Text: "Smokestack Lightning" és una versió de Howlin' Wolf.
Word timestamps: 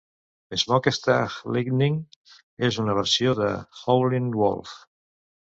"Smokestack 0.61 1.35
Lightning" 1.55 1.99
és 2.69 2.81
una 2.85 2.97
versió 3.01 3.37
de 3.43 3.51
Howlin' 3.83 4.33
Wolf. 4.43 4.75